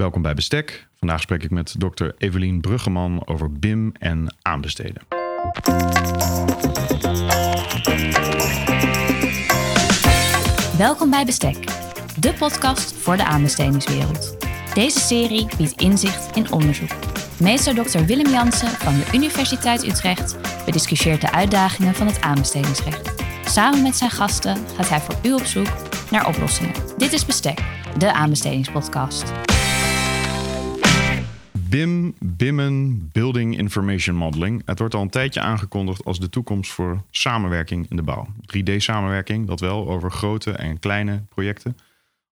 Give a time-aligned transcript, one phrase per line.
[0.00, 0.86] Welkom bij Bestek.
[0.98, 5.02] Vandaag spreek ik met dokter Evelien Bruggeman over BIM en aanbesteden.
[10.78, 11.64] Welkom bij Bestek,
[12.18, 14.36] de podcast voor de aanbestedingswereld.
[14.74, 16.90] Deze serie biedt inzicht in onderzoek.
[17.38, 18.04] Meester Dr.
[18.04, 23.14] Willem Jansen van de Universiteit Utrecht bediscussieert de uitdagingen van het aanbestedingsrecht.
[23.44, 25.68] Samen met zijn gasten gaat hij voor u op zoek
[26.10, 26.74] naar oplossingen.
[26.96, 27.60] Dit is Bestek,
[27.98, 29.32] de aanbestedingspodcast.
[31.70, 34.62] BIM, BIMmen, Building Information Modeling.
[34.64, 38.26] Het wordt al een tijdje aangekondigd als de toekomst voor samenwerking in de bouw.
[38.26, 41.76] 3D-samenwerking, dat wel, over grote en kleine projecten.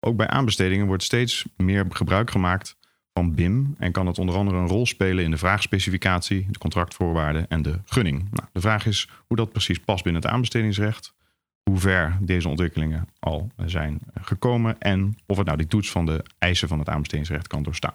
[0.00, 2.76] Ook bij aanbestedingen wordt steeds meer gebruik gemaakt
[3.12, 7.48] van BIM en kan het onder andere een rol spelen in de vraagspecificatie, de contractvoorwaarden
[7.48, 8.18] en de gunning.
[8.30, 11.14] Nou, de vraag is hoe dat precies past binnen het aanbestedingsrecht,
[11.62, 16.24] hoe ver deze ontwikkelingen al zijn gekomen en of het nou die toets van de
[16.38, 17.94] eisen van het aanbestedingsrecht kan doorstaan.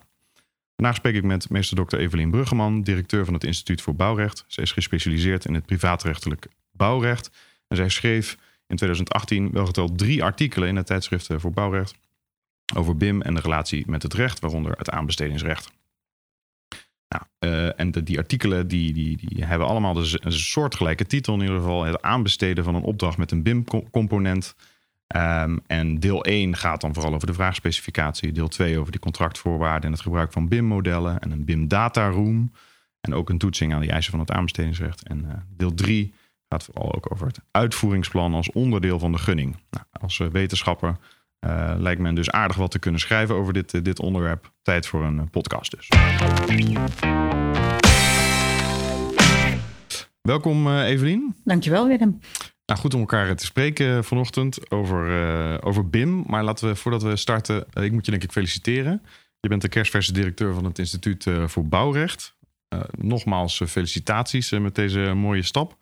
[0.81, 1.97] Vandaag spreek ik met meester Dr.
[1.97, 4.43] Evelien Bruggeman, directeur van het Instituut voor Bouwrecht.
[4.47, 7.31] Zij is gespecialiseerd in het privaatrechtelijk bouwrecht.
[7.67, 11.95] En zij schreef in 2018 wel geteld drie artikelen in het tijdschrift voor bouwrecht
[12.75, 15.71] over BIM en de relatie met het recht, waaronder het aanbestedingsrecht.
[17.07, 21.41] Nou, uh, en de, die artikelen die, die, die hebben allemaal een soortgelijke titel, in
[21.41, 24.55] ieder geval het aanbesteden van een opdracht met een BIM-component.
[25.15, 28.31] Um, en deel 1 gaat dan vooral over de vraagspecificatie.
[28.31, 32.51] Deel 2 over die contractvoorwaarden en het gebruik van BIM-modellen en een BIM-data room.
[33.01, 35.07] En ook een toetsing aan die eisen van het aanbestedingsrecht.
[35.07, 36.13] En uh, deel 3
[36.49, 39.57] gaat vooral ook over het uitvoeringsplan als onderdeel van de gunning.
[39.69, 40.97] Nou, als uh, wetenschapper
[41.45, 44.51] uh, lijkt me dus aardig wat te kunnen schrijven over dit, dit onderwerp.
[44.61, 45.87] Tijd voor een podcast dus.
[50.21, 51.35] Welkom Evelien.
[51.43, 52.19] Dankjewel Willem.
[52.71, 56.23] Nou, goed om elkaar te spreken vanochtend over, uh, over BIM.
[56.27, 59.01] Maar laten we, voordat we starten, ik moet je denk ik feliciteren.
[59.39, 62.35] Je bent de kerstverse directeur van het Instituut voor Bouwrecht.
[62.97, 65.77] nogmaals felicitaties met deze mooie stap.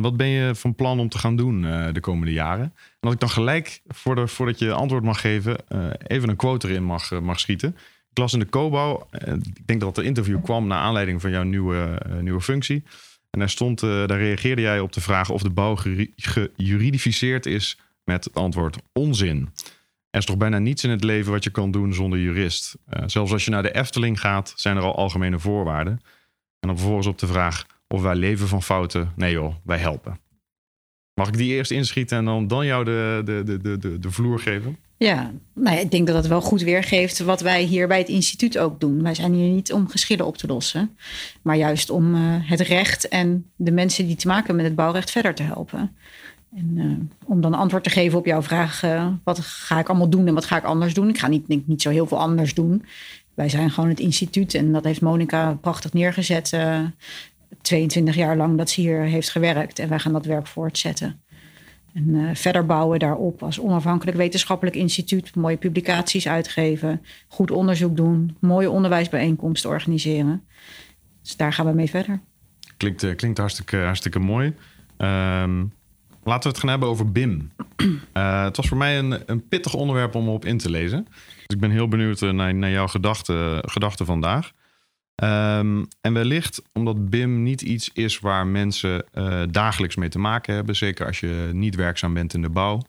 [0.00, 1.62] wat ben je van plan om te gaan doen
[1.92, 2.64] de komende jaren?
[2.64, 5.56] En dat ik dan gelijk, voordat, voordat je antwoord mag geven,
[6.06, 7.76] even een quote erin mag, mag schieten.
[8.10, 9.08] Ik las in de COBouw,
[9.54, 12.84] ik denk dat het interview kwam naar aanleiding van jouw nieuwe, nieuwe functie.
[13.30, 15.76] En daar, stond, uh, daar reageerde jij op de vraag of de bouw
[16.16, 19.48] gejuridificeerd is met het antwoord onzin.
[20.10, 22.76] Er is toch bijna niets in het leven wat je kan doen zonder jurist.
[22.90, 25.92] Uh, zelfs als je naar de Efteling gaat, zijn er al algemene voorwaarden.
[26.60, 29.12] En dan vervolgens op de vraag of wij leven van fouten.
[29.16, 30.20] Nee joh, wij helpen.
[31.14, 34.38] Mag ik die eerst inschieten en dan, dan jou de, de, de, de, de vloer
[34.38, 34.78] geven?
[34.98, 38.08] Ja, nou ja, ik denk dat het wel goed weergeeft wat wij hier bij het
[38.08, 39.02] instituut ook doen.
[39.02, 40.96] Wij zijn hier niet om geschillen op te lossen,
[41.42, 45.10] maar juist om uh, het recht en de mensen die te maken met het bouwrecht
[45.10, 45.96] verder te helpen.
[46.56, 46.92] En uh,
[47.24, 50.34] om dan antwoord te geven op jouw vraag, uh, wat ga ik allemaal doen en
[50.34, 51.08] wat ga ik anders doen?
[51.08, 52.84] Ik ga niet, denk, niet zo heel veel anders doen.
[53.34, 56.56] Wij zijn gewoon het instituut en dat heeft Monica prachtig neergezet.
[57.60, 61.20] 22 jaar lang dat ze hier heeft gewerkt en wij gaan dat werk voortzetten.
[61.98, 65.34] En uh, verder bouwen daarop als onafhankelijk wetenschappelijk instituut.
[65.34, 67.02] Mooie publicaties uitgeven.
[67.28, 68.36] Goed onderzoek doen.
[68.40, 70.42] Mooie onderwijsbijeenkomsten organiseren.
[71.22, 72.20] Dus daar gaan we mee verder.
[72.76, 74.46] Klinkt, uh, klinkt hartstikke, hartstikke mooi.
[74.98, 75.72] Um,
[76.24, 77.50] laten we het gaan hebben over BIM.
[78.12, 81.04] Uh, het was voor mij een, een pittig onderwerp om op in te lezen.
[81.04, 84.52] Dus ik ben heel benieuwd naar, naar jouw gedachten gedachte vandaag.
[85.24, 90.54] Um, en wellicht omdat BIM niet iets is waar mensen uh, dagelijks mee te maken
[90.54, 90.76] hebben.
[90.76, 92.82] Zeker als je niet werkzaam bent in de bouw.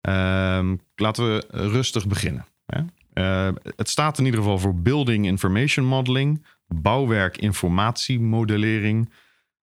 [0.00, 2.46] Um, laten we rustig beginnen.
[2.66, 2.80] Hè?
[3.14, 9.10] Uh, het staat in ieder geval voor Building Information Modeling, bouwwerk informatiemodellering,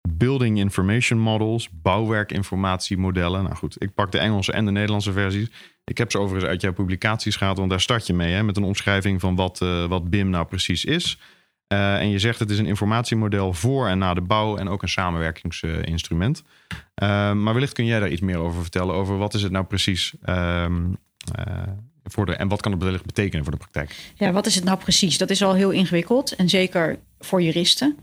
[0.09, 3.43] Building Information Models, bouwwerkinformatiemodellen.
[3.43, 5.51] Nou goed, ik pak de Engelse en de Nederlandse versies.
[5.83, 8.57] Ik heb ze overigens uit jouw publicaties gehaald, want daar start je mee hè, met
[8.57, 11.19] een omschrijving van wat, uh, wat BIM nou precies is.
[11.67, 14.81] Uh, en je zegt het is een informatiemodel voor en na de bouw en ook
[14.81, 16.43] een samenwerkingsinstrument.
[16.71, 16.77] Uh,
[17.33, 20.13] maar wellicht kun jij daar iets meer over vertellen, over wat is het nou precies
[20.29, 20.97] um,
[21.39, 21.45] uh,
[22.03, 24.13] voor de, en wat kan het wellicht betekenen voor de praktijk?
[24.15, 25.17] Ja, wat is het nou precies?
[25.17, 27.97] Dat is al heel ingewikkeld en zeker voor juristen.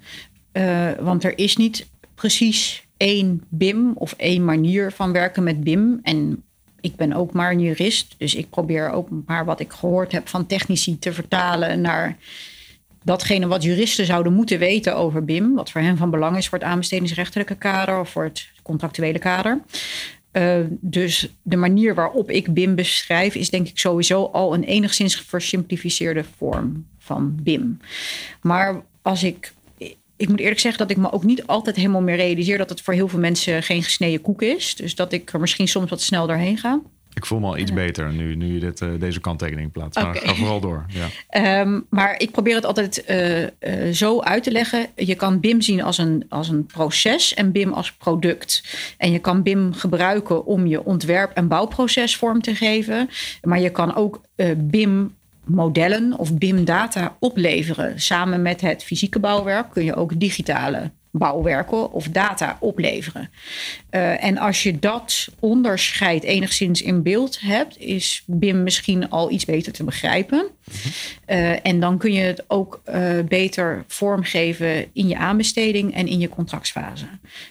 [1.00, 6.00] want er is niet precies één BIM of één manier van werken met BIM.
[6.02, 6.42] En
[6.80, 10.28] ik ben ook maar een jurist, dus ik probeer ook maar wat ik gehoord heb
[10.28, 12.16] van technici te vertalen naar
[13.02, 16.58] datgene wat juristen zouden moeten weten over BIM, wat voor hen van belang is voor
[16.58, 19.60] het aanbestedingsrechtelijke kader of voor het contractuele kader.
[20.32, 25.16] Uh, dus de manier waarop ik BIM beschrijf, is denk ik sowieso al een enigszins
[25.20, 27.80] versimplificeerde vorm van BIM.
[28.42, 29.52] Maar als ik.
[30.16, 32.80] Ik moet eerlijk zeggen dat ik me ook niet altijd helemaal meer realiseer dat het
[32.80, 34.74] voor heel veel mensen geen gesneden koek is.
[34.74, 36.80] Dus dat ik er misschien soms wat snel doorheen ga.
[37.14, 40.02] Ik voel me al iets beter nu, nu je dit, uh, deze kanttekening plaatst.
[40.02, 40.86] Maar ga vooral door.
[40.88, 41.60] Ja.
[41.60, 43.48] Um, maar ik probeer het altijd uh, uh,
[43.92, 44.86] zo uit te leggen.
[44.96, 48.64] Je kan BIM zien als een, als een proces en BIM als product.
[48.98, 53.08] En je kan BIM gebruiken om je ontwerp- en bouwproces vorm te geven.
[53.42, 54.20] Maar je kan ook
[54.56, 58.00] BIM modellen of BIM-data opleveren.
[58.00, 63.30] Samen met het fysieke bouwwerk kun je ook digitale bouwwerken of data opleveren.
[63.90, 69.44] Uh, en als je dat onderscheid enigszins in beeld hebt, is BIM misschien al iets
[69.44, 70.46] beter te begrijpen.
[71.26, 76.18] Uh, en dan kun je het ook uh, beter vormgeven in je aanbesteding en in
[76.18, 77.06] je contractsfase.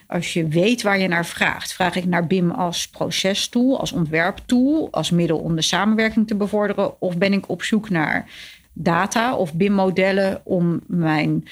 [0.07, 4.87] Als je weet waar je naar vraagt, vraag ik naar BIM als procestool, als ontwerptool,
[4.91, 8.29] als middel om de samenwerking te bevorderen, of ben ik op zoek naar
[8.73, 11.47] data of BIM-modellen om mijn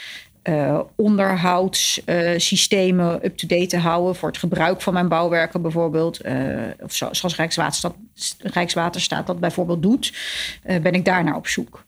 [0.50, 6.26] uh, onderhoudssystemen up-to-date te houden voor het gebruik van mijn bouwwerken bijvoorbeeld.
[6.26, 6.34] Uh,
[6.80, 7.96] of zo, zoals Rijkswaterstaat,
[8.40, 10.14] Rijkswaterstaat dat bijvoorbeeld doet,
[10.64, 11.84] ben ik daar naar op zoek.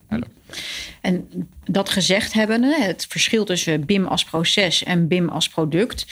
[1.02, 1.30] En
[1.64, 6.06] dat gezegd hebbende, het verschil tussen BIM als proces en BIM als product,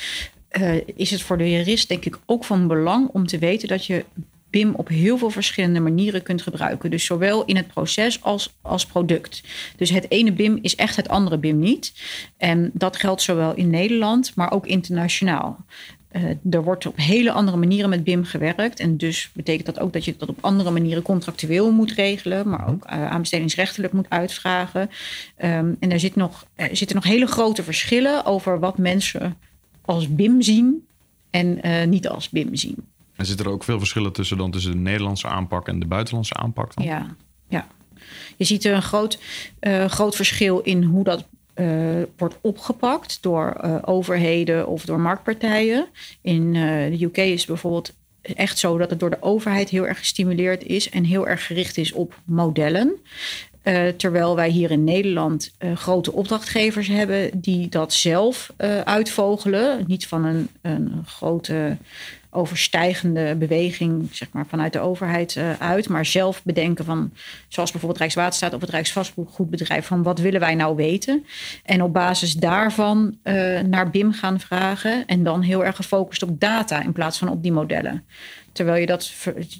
[0.96, 4.06] is het voor de jurist denk ik ook van belang om te weten dat je
[4.50, 6.92] BIM op heel veel verschillende manieren kunt gebruiken.
[6.92, 9.44] Dus zowel in het proces als als product.
[9.78, 11.94] Dus het ene BIM is echt het andere BIM niet.
[12.38, 15.66] En dat geldt zowel in Nederland, maar ook internationaal.
[16.12, 18.80] Uh, er wordt op hele andere manieren met BIM gewerkt.
[18.80, 22.68] En dus betekent dat ook dat je dat op andere manieren contractueel moet regelen, maar
[22.70, 24.82] ook uh, aanbestedingsrechtelijk moet uitvragen.
[24.82, 29.38] Um, en er, zit nog, er zitten nog hele grote verschillen over wat mensen
[29.82, 30.88] als BIM zien
[31.30, 32.76] en uh, niet als BIM zien.
[33.20, 36.34] En zitten er ook veel verschillen tussen dan tussen de Nederlandse aanpak en de buitenlandse
[36.34, 36.72] aanpak?
[36.76, 37.16] Ja,
[37.48, 37.68] ja.
[38.38, 39.20] Je ziet een groot,
[39.62, 41.26] uh, groot verschil in hoe dat
[41.56, 45.88] uh, wordt opgepakt door uh, overheden of door marktpartijen.
[46.22, 50.64] In de UK is bijvoorbeeld echt zo dat het door de overheid heel erg gestimuleerd
[50.64, 52.96] is en heel erg gericht is op modellen.
[53.98, 59.84] Terwijl wij hier in Nederland grote opdrachtgevers hebben die dat zelf uitvogelen.
[59.88, 61.78] Niet van een, een grote
[62.32, 65.90] overstijgende beweging zeg maar, vanuit de overheid uh, uit.
[65.90, 67.12] Maar zelf bedenken van,
[67.48, 71.26] zoals bijvoorbeeld Rijkswaterstaat of het Rijksvastgoedbedrijf, van wat willen wij nou weten?
[71.64, 75.06] En op basis daarvan uh, naar BIM gaan vragen.
[75.06, 78.04] En dan heel erg gefocust op data in plaats van op die modellen.
[78.52, 79.12] Terwijl je dat,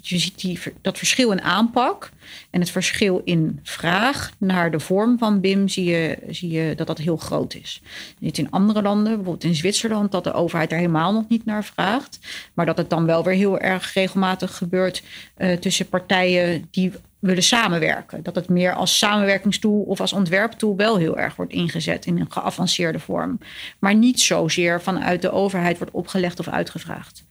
[0.02, 2.10] je ziet die, dat verschil in aanpak
[2.50, 6.86] en het verschil in vraag naar de vorm van BIM, zie je, zie je dat
[6.86, 7.82] dat heel groot is.
[8.18, 11.64] Niet in andere landen, bijvoorbeeld in Zwitserland, dat de overheid er helemaal nog niet naar
[11.64, 12.18] vraagt.
[12.54, 15.02] Maar dat het dan wel weer heel erg regelmatig gebeurt
[15.38, 18.22] uh, tussen partijen die willen samenwerken.
[18.22, 22.32] Dat het meer als samenwerkingstoel of als ontwerptool wel heel erg wordt ingezet in een
[22.32, 23.38] geavanceerde vorm.
[23.78, 27.24] Maar niet zozeer vanuit de overheid wordt opgelegd of uitgevraagd.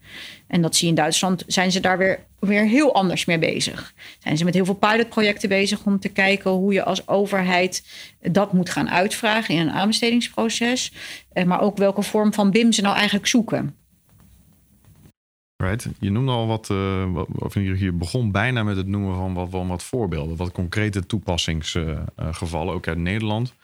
[0.48, 3.94] En dat zie je in Duitsland, zijn ze daar weer, weer heel anders mee bezig.
[4.20, 7.84] Zijn ze met heel veel pilotprojecten bezig om te kijken hoe je als overheid
[8.22, 10.94] dat moet gaan uitvragen in een aanbestedingsproces.
[11.34, 13.76] Eh, maar ook welke vorm van BIM ze nou eigenlijk zoeken.
[15.64, 15.90] Right.
[16.00, 19.84] Je noemde al wat, uh, of je begon bijna met het noemen van wat, wat
[19.84, 23.56] voorbeelden, wat concrete toepassingsgevallen, ook uit Nederland.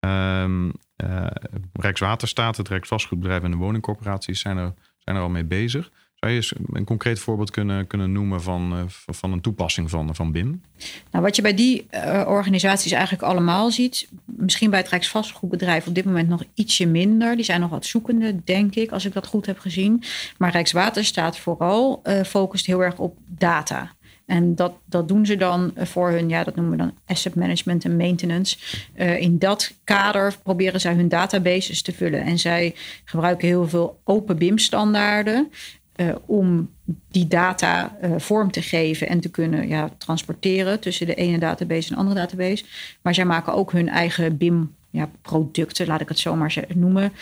[0.00, 0.72] Um,
[1.04, 1.26] uh,
[1.72, 5.90] Rijkswaterstaat, het Rijksvastgoedbedrijf en de woningcorporaties zijn er, zijn er al mee bezig.
[6.20, 10.14] Zou je eens een concreet voorbeeld kunnen, kunnen noemen van, uh, van een toepassing van,
[10.14, 10.62] van BIM?
[11.10, 15.94] Nou, wat je bij die uh, organisaties eigenlijk allemaal ziet, misschien bij het Rijksvastgoedbedrijf op
[15.94, 17.36] dit moment nog ietsje minder.
[17.36, 20.02] Die zijn nog wat zoekende, denk ik, als ik dat goed heb gezien.
[20.38, 23.92] Maar Rijkswaterstaat vooral uh, focust heel erg op data.
[24.26, 27.84] En dat, dat doen ze dan voor hun, ja, dat noemen we dan asset management
[27.84, 28.56] en maintenance.
[28.94, 32.22] In dat kader proberen zij hun databases te vullen.
[32.22, 32.74] En zij
[33.04, 35.50] gebruiken heel veel open BIM-standaarden.
[36.00, 36.70] Uh, om
[37.10, 41.88] die data uh, vorm te geven en te kunnen ja, transporteren tussen de ene database
[41.88, 42.64] en de andere database.
[43.02, 47.12] Maar zij maken ook hun eigen BIM-producten, ja, laat ik het zo maar noemen.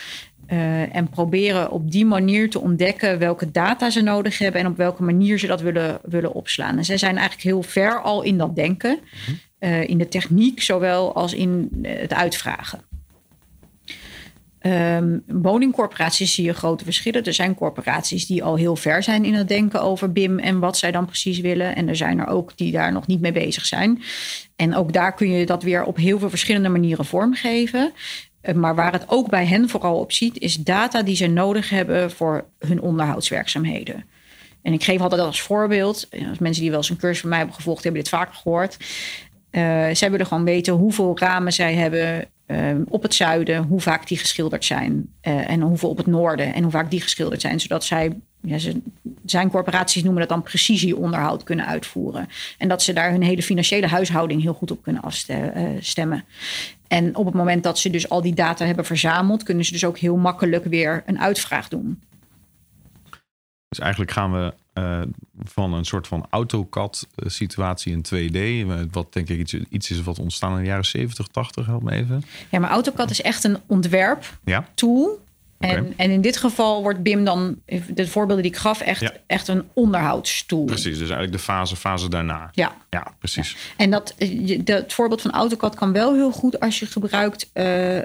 [0.51, 4.77] Uh, en proberen op die manier te ontdekken welke data ze nodig hebben en op
[4.77, 6.77] welke manier ze dat willen, willen opslaan.
[6.77, 8.99] En zij zijn eigenlijk heel ver al in dat denken,
[9.59, 12.88] uh, in de techniek zowel als in het uitvragen.
[14.61, 17.23] Um, woningcorporaties zie je grote verschillen.
[17.23, 20.77] Er zijn corporaties die al heel ver zijn in het denken over BIM en wat
[20.77, 21.75] zij dan precies willen.
[21.75, 24.01] En er zijn er ook die daar nog niet mee bezig zijn.
[24.55, 27.93] En ook daar kun je dat weer op heel veel verschillende manieren vormgeven.
[28.55, 32.11] Maar waar het ook bij hen vooral op ziet, is data die ze nodig hebben
[32.11, 34.03] voor hun onderhoudswerkzaamheden.
[34.61, 37.37] En ik geef altijd als voorbeeld, als mensen die wel eens een cursus van mij
[37.37, 38.77] hebben gevolgd, hebben dit vaker gehoord.
[39.51, 44.07] Uh, zij willen gewoon weten hoeveel ramen zij hebben uh, op het zuiden, hoe vaak
[44.07, 45.13] die geschilderd zijn.
[45.27, 47.59] Uh, en hoeveel op het noorden en hoe vaak die geschilderd zijn.
[47.59, 48.71] Zodat zij, ja,
[49.25, 52.27] zijn corporaties noemen dat dan precisieonderhoud kunnen uitvoeren.
[52.57, 56.25] En dat ze daar hun hele financiële huishouding heel goed op kunnen afstemmen.
[56.87, 59.85] En op het moment dat ze dus al die data hebben verzameld, kunnen ze dus
[59.85, 62.01] ook heel makkelijk weer een uitvraag doen.
[63.67, 65.01] Dus eigenlijk gaan we uh,
[65.43, 68.67] van een soort van AutoCAD-situatie in 2D.
[68.91, 71.91] Wat denk ik iets, iets, is wat ontstaan in de jaren 70, 80, help me
[71.91, 72.23] even.
[72.49, 75.09] Ja, maar AutoCAD is echt een ontwerp-tool.
[75.09, 75.27] Ja.
[75.59, 77.57] En, en in dit geval wordt BIM dan,
[77.93, 80.65] de voorbeelden die ik gaf, echt, echt een onderhoudstoel.
[80.65, 82.49] Precies, dus eigenlijk de fase, fase daarna.
[82.51, 83.57] Ja, ja precies.
[83.77, 84.15] En dat,
[84.63, 87.99] het voorbeeld van AutoCAD kan wel heel goed als je gebruikt, uh,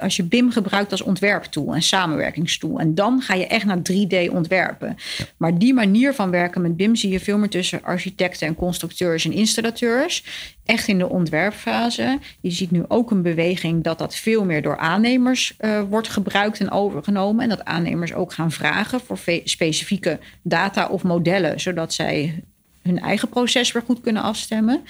[0.00, 2.78] als je BIM gebruikt als ontwerptool en samenwerkingstool.
[2.78, 4.96] En dan ga je echt naar 3D ontwerpen.
[5.36, 9.24] Maar die manier van werken met BIM zie je veel meer tussen architecten en constructeurs
[9.24, 10.24] en installateurs
[10.70, 12.18] echt in de ontwerpfase.
[12.40, 16.60] Je ziet nu ook een beweging dat dat veel meer door aannemers uh, wordt gebruikt
[16.60, 17.42] en overgenomen.
[17.42, 22.42] En dat aannemers ook gaan vragen voor specifieke data of modellen, zodat zij
[22.82, 24.80] hun eigen proces weer goed kunnen afstemmen.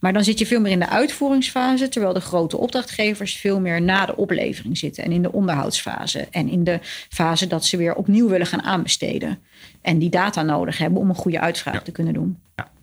[0.00, 3.82] Maar dan zit je veel meer in de uitvoeringsfase, terwijl de grote opdrachtgevers veel meer
[3.82, 7.94] na de oplevering zitten en in de onderhoudsfase en in de fase dat ze weer
[7.94, 9.38] opnieuw willen gaan aanbesteden
[9.82, 12.38] en die data nodig hebben om een goede uitvraag te kunnen doen.
[12.56, 12.73] Ja.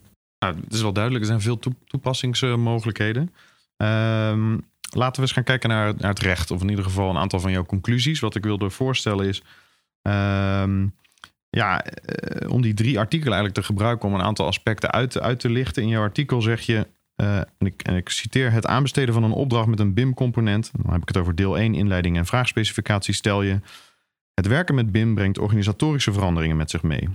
[0.42, 3.34] Nou, het is wel duidelijk, er zijn veel toepassingsmogelijkheden.
[3.78, 4.58] Ehm,
[4.90, 7.52] laten we eens gaan kijken naar, het recht, of in ieder geval een aantal van
[7.52, 8.20] jouw conclusies.
[8.20, 9.44] Wat ik wilde voorstellen is,
[10.02, 10.88] ehm,
[11.50, 15.40] ja, eh, om die drie artikelen eigenlijk te gebruiken om een aantal aspecten uit, uit
[15.40, 15.84] te lichten.
[15.84, 19.32] In jouw artikel zeg je, uh, en, ik, en, ik, citeer, het aanbesteden van een
[19.32, 23.42] opdracht met een BIM-component, dan heb ik het over deel 1, inleiding en vraagspecificatie, stel
[23.42, 23.60] je,
[24.34, 27.10] het werken met BIM brengt organisatorische veranderingen met zich mee.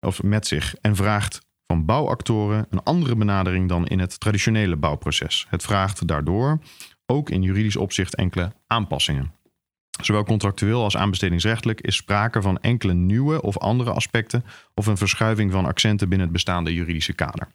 [0.00, 1.40] Of met zich en vraagt
[1.72, 5.46] van bouwactoren een andere benadering dan in het traditionele bouwproces.
[5.48, 6.58] Het vraagt daardoor
[7.06, 9.32] ook in juridisch opzicht enkele aanpassingen.
[10.02, 15.52] Zowel contractueel als aanbestedingsrechtelijk is sprake van enkele nieuwe of andere aspecten of een verschuiving
[15.52, 17.48] van accenten binnen het bestaande juridische kader.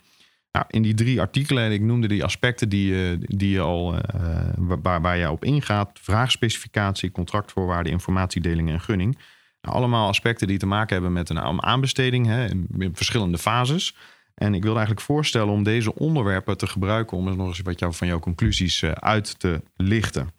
[0.52, 4.00] Nou, in die drie artikelen, ik noemde die aspecten die, die je al, uh,
[4.58, 9.18] waar, waar je op ingaat: vraagspecificatie, contractvoorwaarden, informatiedeling en gunning.
[9.68, 13.96] Nou, allemaal aspecten die te maken hebben met een aanbesteding hè, in verschillende fases.
[14.34, 18.08] En ik wilde eigenlijk voorstellen om deze onderwerpen te gebruiken om nog eens wat van
[18.08, 20.34] jouw conclusies uh, uit te lichten.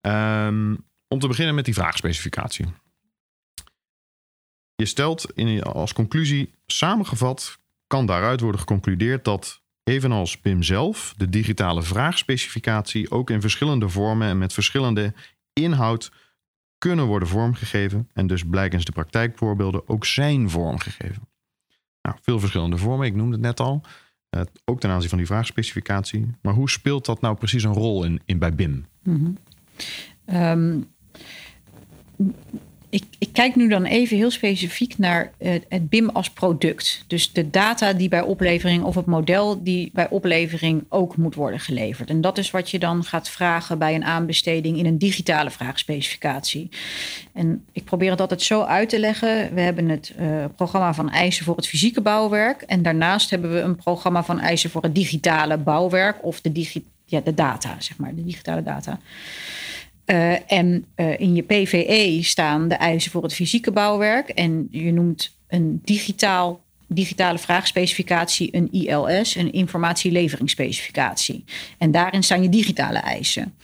[0.00, 2.66] Um, om te beginnen met die vraagspecificatie.
[4.74, 11.28] Je stelt in, als conclusie, samengevat kan daaruit worden geconcludeerd dat, evenals BIM zelf, de
[11.28, 15.14] digitale vraagspecificatie ook in verschillende vormen en met verschillende
[15.52, 16.10] inhoud
[16.78, 21.28] kunnen worden vormgegeven en dus blijkens de praktijkvoorbeelden ook zijn vormgegeven.
[22.02, 23.82] Nou, veel verschillende vormen, ik noemde het net al,
[24.30, 26.34] uh, ook ten aanzien van die vraagspecificatie.
[26.42, 28.86] Maar hoe speelt dat nou precies een rol in, in bij BIM?
[29.02, 29.36] -hmm.
[30.26, 30.88] um,
[32.90, 37.04] ik, ik, kijk nu dan even heel specifiek naar het, het, BIM als product.
[37.06, 41.60] Dus de data die bij oplevering of het model die bij oplevering ook moet worden
[41.60, 42.08] geleverd.
[42.08, 46.68] En dat is wat je dan gaat vragen bij een aanbesteding in een digitale vraagspecificatie.
[47.32, 49.54] En ik probeer het altijd zo uit te leggen.
[49.54, 52.62] We hebben het uh, programma van eisen voor het fysieke bouwwerk.
[52.62, 57.20] En daarnaast hebben we een programma van eisen voor het digitale bouwwerk of de, ja,
[57.20, 58.98] de data, zeg maar, de digitale data.
[60.10, 64.28] Uh, en uh, in je PVE staan de eisen voor het fysieke bouwwerk.
[64.28, 71.44] En je noemt een digitaal, digitale vraagspecificatie een ILS, een informatieleveringsspecificatie.
[71.78, 73.54] En daarin staan je digitale eisen.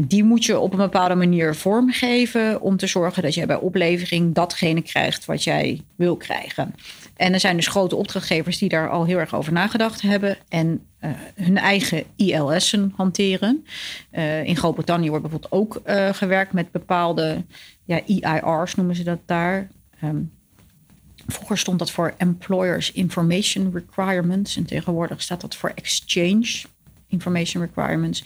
[0.00, 4.34] Die moet je op een bepaalde manier vormgeven om te zorgen dat jij bij oplevering
[4.34, 6.74] datgene krijgt wat jij wil krijgen.
[7.16, 10.86] En er zijn dus grote opdrachtgevers die daar al heel erg over nagedacht hebben en
[11.00, 13.66] uh, hun eigen ILS'en hanteren.
[14.12, 17.44] Uh, in Groot-Brittannië wordt bijvoorbeeld ook uh, gewerkt met bepaalde
[17.84, 19.68] ja, EIR's, noemen ze dat daar.
[20.04, 20.32] Um,
[21.26, 26.64] vroeger stond dat voor Employers Information Requirements en tegenwoordig staat dat voor Exchange
[27.16, 28.24] information requirements.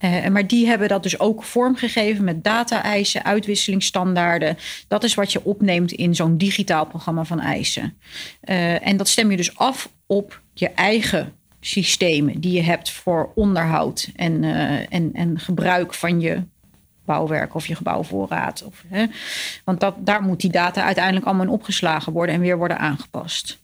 [0.00, 4.56] Uh, maar die hebben dat dus ook vormgegeven met data-eisen, uitwisselingsstandaarden.
[4.88, 7.98] Dat is wat je opneemt in zo'n digitaal programma van eisen.
[8.44, 13.32] Uh, en dat stem je dus af op je eigen systemen die je hebt voor
[13.34, 16.42] onderhoud en, uh, en, en gebruik van je
[17.04, 18.62] bouwwerk of je gebouwvoorraad.
[18.62, 19.06] Of, hè?
[19.64, 23.60] Want dat, daar moet die data uiteindelijk allemaal in opgeslagen worden en weer worden aangepast.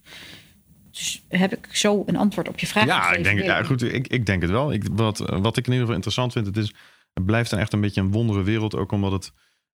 [0.98, 2.86] Dus heb ik zo een antwoord op je vraag?
[2.86, 4.72] Ja, ik denk, ja goed, ik, ik denk het wel.
[4.72, 6.74] Ik, wat, wat ik in ieder geval interessant vind, het, is,
[7.12, 8.74] het blijft dan echt een beetje een wondere wereld.
[8.74, 9.32] Ook omdat het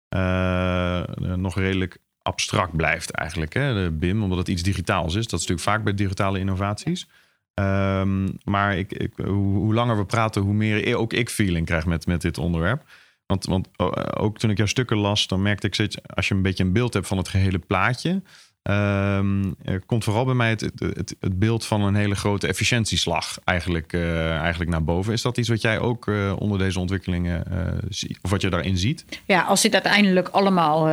[0.09, 3.53] uh, nog redelijk abstract blijft eigenlijk.
[3.53, 3.83] Hè?
[3.83, 5.27] De BIM, omdat het iets digitaals is.
[5.27, 7.07] Dat is natuurlijk vaak bij digitale innovaties.
[7.53, 11.85] Um, maar ik, ik, hoe, hoe, langer we praten, hoe meer ook ik feeling krijg
[11.85, 12.83] met, met dit onderwerp.
[13.25, 13.79] Want, want
[14.17, 16.93] ook toen ik jouw stukken las, dan merkte ik, als je een beetje een beeld
[16.93, 18.21] hebt van het gehele plaatje,
[18.65, 19.51] ehm,
[19.85, 24.35] komt vooral bij mij het, het, het, beeld van een hele grote efficiëntieslag eigenlijk, uh,
[24.37, 25.13] eigenlijk naar boven.
[25.13, 28.49] Is dat iets wat jij ook uh, onder deze ontwikkelingen uh, ziet, of wat je
[28.49, 29.05] daarin ziet?
[29.25, 30.87] Ja, als dit uiteindelijk allemaal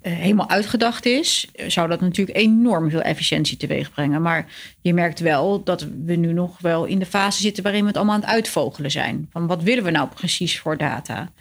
[0.00, 4.22] helemaal uitgedacht is, zou dat natuurlijk enorm veel efficiëntie teweeg brengen.
[4.22, 4.46] Maar
[4.80, 7.96] je merkt wel dat we nu nog wel in de fase zitten waarin we het
[7.96, 9.28] allemaal aan het uitvogelen zijn.
[9.30, 11.32] Van wat willen we nou precies voor data?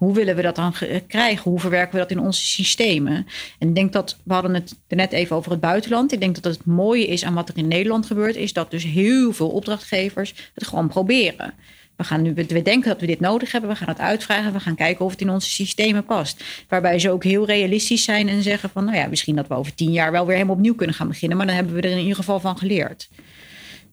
[0.00, 0.74] Hoe willen we dat dan
[1.06, 1.50] krijgen?
[1.50, 3.26] Hoe verwerken we dat in onze systemen?
[3.58, 6.12] En ik denk dat, we hadden het net even over het buitenland.
[6.12, 8.84] Ik denk dat het mooie is aan wat er in Nederland gebeurt, is dat dus
[8.84, 11.54] heel veel opdrachtgevers het gewoon proberen.
[11.96, 13.70] We, gaan nu, we denken dat we dit nodig hebben.
[13.70, 14.52] We gaan het uitvragen.
[14.52, 16.44] We gaan kijken of het in onze systemen past.
[16.68, 18.84] Waarbij ze ook heel realistisch zijn en zeggen van...
[18.84, 21.36] nou ja, misschien dat we over tien jaar wel weer helemaal opnieuw kunnen gaan beginnen.
[21.36, 23.08] Maar dan hebben we er in ieder geval van geleerd.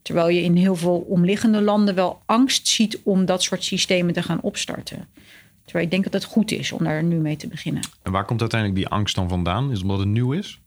[0.02, 4.24] Terwijl je in heel veel omliggende landen wel angst ziet om dat soort systemen te
[4.24, 5.08] gaan opstarten.
[5.68, 7.82] Terwijl ik denk dat het goed is om daar nu mee te beginnen.
[8.02, 9.66] En waar komt uiteindelijk die angst dan vandaan?
[9.66, 10.60] Is het omdat het nieuw is?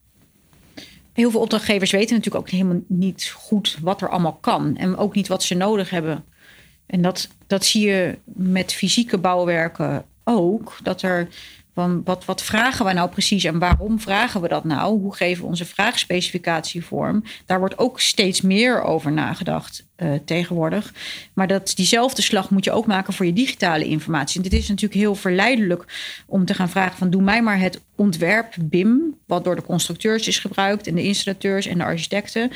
[1.13, 4.77] Heel veel opdrachtgevers weten natuurlijk ook helemaal niet goed wat er allemaal kan.
[4.77, 6.25] En ook niet wat ze nodig hebben.
[6.87, 10.79] En dat, dat zie je met fysieke bouwwerken ook.
[10.83, 11.29] Dat er
[11.75, 14.99] van wat, wat vragen we nou precies en waarom vragen we dat nou?
[14.99, 17.25] Hoe geven we onze vraagspecificatie vorm?
[17.47, 20.95] Daar wordt ook steeds meer over nagedacht uh, tegenwoordig.
[21.35, 24.43] Maar dat, diezelfde slag moet je ook maken voor je digitale informatie.
[24.43, 25.85] En dit is natuurlijk heel verleidelijk
[26.27, 30.29] om te gaan vragen van doe mij maar het ontwerp BIM, wat door de constructeurs
[30.29, 32.51] is gebruikt en de installateurs en de architecten.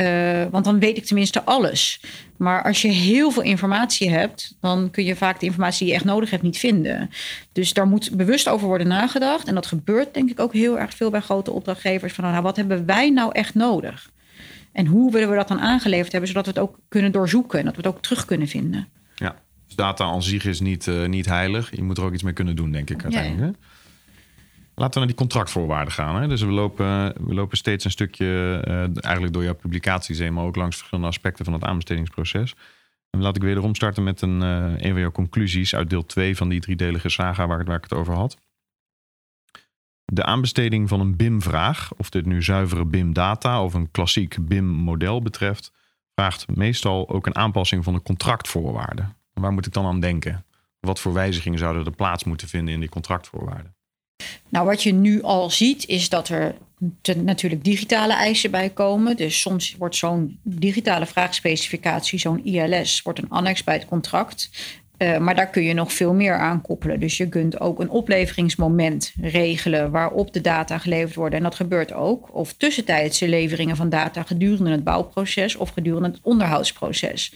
[0.00, 2.00] Uh, want dan weet ik tenminste alles.
[2.36, 5.94] Maar als je heel veel informatie hebt, dan kun je vaak de informatie die je
[5.94, 7.10] echt nodig hebt niet vinden.
[7.52, 9.48] Dus daar moet bewust over worden nagedacht.
[9.48, 12.12] En dat gebeurt denk ik ook heel erg veel bij grote opdrachtgevers.
[12.12, 14.10] Van nou, wat hebben wij nou echt nodig?
[14.72, 17.64] En hoe willen we dat dan aangeleverd hebben, zodat we het ook kunnen doorzoeken en
[17.64, 18.88] dat we het ook terug kunnen vinden.
[19.14, 19.36] Ja,
[19.66, 21.76] dus data aan zich is niet, uh, niet heilig.
[21.76, 23.56] Je moet er ook iets mee kunnen doen, denk ik uiteindelijk.
[23.60, 23.74] Ja, ja.
[24.78, 26.20] Laten we naar die contractvoorwaarden gaan.
[26.20, 26.28] Hè?
[26.28, 30.44] Dus we lopen, we lopen steeds een stukje, uh, eigenlijk door jouw publicaties heen, maar
[30.44, 32.54] ook langs verschillende aspecten van het aanbestedingsproces.
[33.10, 36.48] En laat ik wederom starten met een, uh, van jouw conclusies uit deel 2 van
[36.48, 38.36] die driedelige saga waar, waar ik het over had.
[40.04, 45.72] De aanbesteding van een BIM-vraag, of dit nu zuivere BIM-data of een klassiek BIM-model betreft,
[46.14, 49.16] vraagt meestal ook een aanpassing van de contractvoorwaarden.
[49.32, 50.44] Waar moet ik dan aan denken?
[50.80, 53.75] Wat voor wijzigingen zouden er plaats moeten vinden in die contractvoorwaarden?
[54.48, 56.54] Nou, wat je nu al ziet, is dat er
[57.16, 59.16] natuurlijk digitale eisen bij komen.
[59.16, 64.50] Dus soms wordt zo'n digitale vraagspecificatie, zo'n ILS, wordt een annex bij het contract.
[64.98, 67.00] Uh, maar daar kun je nog veel meer aan koppelen.
[67.00, 71.38] Dus je kunt ook een opleveringsmoment regelen waarop de data geleverd worden.
[71.38, 72.34] En dat gebeurt ook.
[72.34, 77.34] Of tussentijdse leveringen van data gedurende het bouwproces of gedurende het onderhoudsproces.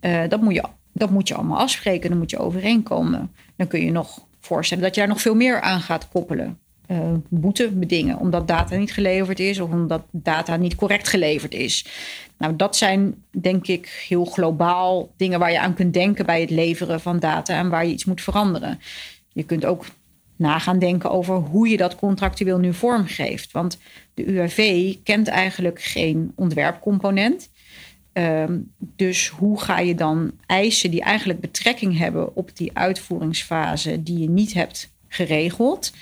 [0.00, 3.32] Uh, dat, moet je, dat moet je allemaal afspreken, dan moet je overeenkomen.
[3.56, 6.58] Dan kun je nog dat je daar nog veel meer aan gaat koppelen.
[6.90, 11.86] Uh, boete bedingen omdat data niet geleverd is of omdat data niet correct geleverd is.
[12.38, 16.50] Nou, dat zijn denk ik heel globaal dingen waar je aan kunt denken bij het
[16.50, 18.80] leveren van data en waar je iets moet veranderen.
[19.32, 19.84] Je kunt ook
[20.36, 23.52] na gaan denken over hoe je dat contractueel nu vormgeeft.
[23.52, 23.78] Want
[24.14, 27.50] de UAV kent eigenlijk geen ontwerpcomponent.
[28.18, 34.18] Ehm, dus hoe ga je dan eisen die eigenlijk betrekking hebben op die uitvoeringsfase die
[34.18, 35.92] je niet hebt geregeld,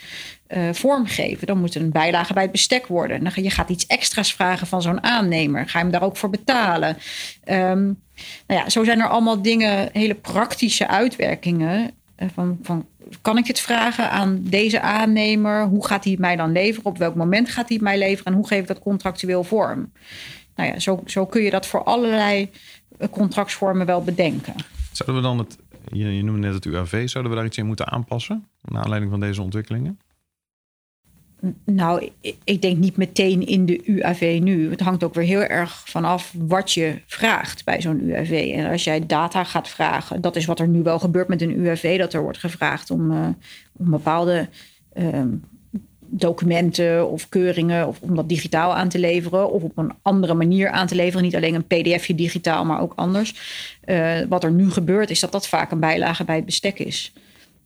[0.49, 1.47] uh, vormgeven?
[1.47, 3.23] Dan moet er een bijlage bij het bestek worden.
[3.23, 5.69] Dan ga je gaat iets extra's vragen van zo'n aannemer.
[5.69, 6.97] Ga je hem daar ook voor betalen?
[7.45, 8.01] Um,
[8.47, 11.91] nou ja, zo zijn er allemaal dingen, hele praktische uitwerkingen.
[12.19, 12.85] Uh, van, van
[13.21, 15.65] kan ik het vragen aan deze aannemer?
[15.65, 16.85] Hoe gaat hij het mij dan leveren?
[16.85, 18.25] Op welk moment gaat hij het mij leveren?
[18.25, 19.91] En hoe geef ik dat contractueel vorm?
[20.57, 22.49] Nou ja, zo, zo kun je dat voor allerlei
[22.97, 24.53] eh, contractsvormen wel bedenken.
[24.91, 25.57] Zouden we dan het,
[25.91, 28.47] je, je noemde net het UAV, zouden we daar iets in moeten aanpassen?
[28.61, 29.99] Naar aanleiding van deze ontwikkelingen?
[31.65, 32.09] Nou,
[32.43, 34.69] ik denk niet meteen in de UAV nu.
[34.69, 38.51] Het hangt ook weer heel erg vanaf wat je vraagt bij zo'n UAV.
[38.55, 41.59] En als jij data gaat vragen, dat is wat er nu wel gebeurt met een
[41.59, 43.27] UAV, dat er wordt gevraagd om, uh,
[43.73, 44.49] om bepaalde
[44.93, 45.29] ehm,
[46.09, 50.69] documenten of keuringen of om dat digitaal aan te leveren of op een andere manier
[50.69, 51.23] aan te leveren.
[51.23, 53.35] Niet alleen een pdfje digitaal, maar ook anders.
[53.85, 57.13] Uh, wat er nu gebeurt is dat dat vaak een bijlage bij het bestek is.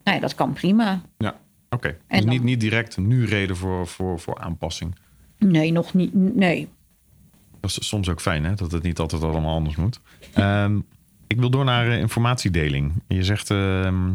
[0.03, 1.01] Nou ja, dat kan prima.
[1.17, 1.35] Ja,
[1.69, 1.95] oké.
[2.09, 2.21] Okay.
[2.21, 4.95] Dus niet, niet direct nu reden voor, voor, voor aanpassing?
[5.37, 6.13] Nee, nog niet.
[6.13, 6.67] Nee.
[7.59, 9.99] Dat is soms ook fijn hè, dat het niet altijd allemaal anders moet.
[10.37, 10.85] Um,
[11.27, 12.93] ik wil door naar uh, informatiedeling.
[13.07, 13.49] Je zegt...
[13.49, 14.07] Uh,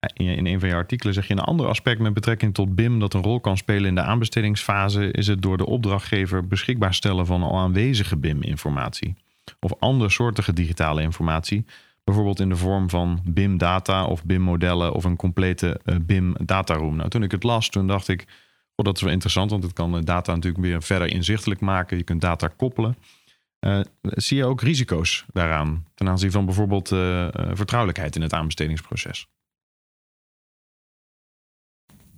[0.00, 3.14] in een van je artikelen zeg je een ander aspect met betrekking tot BIM dat
[3.14, 7.42] een rol kan spelen in de aanbestedingsfase, is het door de opdrachtgever beschikbaar stellen van
[7.42, 9.14] al aanwezige BIM-informatie.
[9.60, 11.64] Of andersoortige digitale informatie,
[12.04, 16.96] bijvoorbeeld in de vorm van BIM-data of BIM-modellen of een complete uh, BIM-dataroom.
[16.96, 18.26] Nou, toen ik het las, toen dacht ik,
[18.74, 21.96] Oh, dat is wel interessant, want het kan data natuurlijk weer verder inzichtelijk maken.
[21.96, 22.96] Je kunt data koppelen.
[23.60, 26.88] Uh, zie je ook risico's daaraan ten aanzien van bijvoorbeeld
[27.52, 29.26] vertrouwelijkheid in het aanbestedingsproces?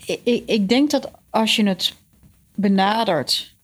[0.06, 1.94] Ik, ik, denk dat als je het
[2.54, 3.54] benadert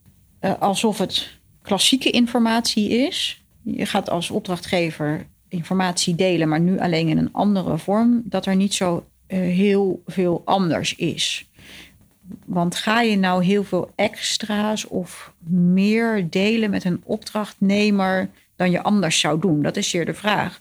[0.40, 1.28] uh, alsof het
[1.62, 7.78] klassieke informatie is, je gaat als opdrachtgever informatie delen, maar nu alleen in een andere
[7.78, 11.46] vorm, dat er niet zo heel veel anders is.
[12.44, 18.82] Want ga je nou heel veel extra's of meer delen met een opdrachtnemer dan je
[18.82, 19.62] anders zou doen?
[19.62, 20.60] Dat is zeer de vraag.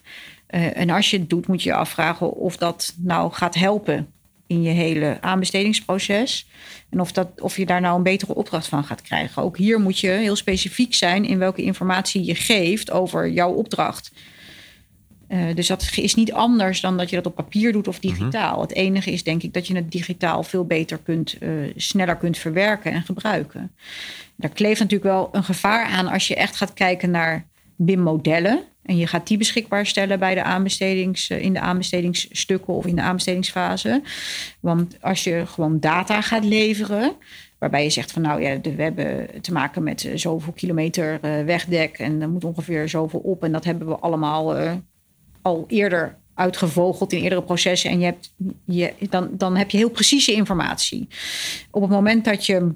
[0.50, 4.12] Uh, en als je het doet, moet je je afvragen of dat nou gaat helpen
[4.46, 6.46] in je hele aanbestedingsproces.
[6.90, 9.42] En of, dat, of je daar nou een betere opdracht van gaat krijgen.
[9.42, 14.12] Ook hier moet je heel specifiek zijn in welke informatie je geeft over jouw opdracht.
[15.28, 18.52] Uh, dus dat is niet anders dan dat je dat op papier doet of digitaal.
[18.52, 18.60] Mhm.
[18.60, 22.38] Het enige is denk ik dat je het digitaal veel beter kunt, uh, sneller kunt
[22.38, 23.72] verwerken en gebruiken.
[24.36, 28.62] Daar kleeft natuurlijk wel een gevaar aan als je echt gaat kijken naar BIM-modellen.
[28.86, 33.02] En je gaat die beschikbaar stellen bij de aanbestedings, in de aanbestedingsstukken of in de
[33.02, 34.02] aanbestedingsfase.
[34.60, 37.12] Want als je gewoon data gaat leveren,
[37.58, 42.22] waarbij je zegt van nou ja, we hebben te maken met zoveel kilometer wegdek en
[42.22, 43.44] er moet ongeveer zoveel op.
[43.44, 44.56] En dat hebben we allemaal
[45.42, 47.90] al eerder uitgevogeld in eerdere processen.
[47.90, 51.08] En je hebt, je, dan, dan heb je heel precieze informatie.
[51.70, 52.74] Op het moment dat je